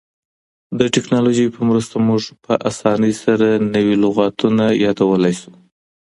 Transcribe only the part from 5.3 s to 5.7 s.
سو.